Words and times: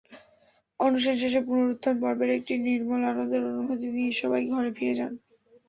অনুষ্ঠান 0.79 1.15
শেষে 1.17 1.41
পুনরুত্থান 1.47 1.95
পর্বের 2.01 2.29
একটি 2.37 2.53
নির্মল 2.65 3.01
আনন্দের 3.11 3.43
অনুভূতি 3.51 3.87
নিয়ে 3.95 4.11
সবাই 4.21 4.41
ঘরে 4.51 4.69
ফিরে 4.77 4.93
যান। 4.99 5.13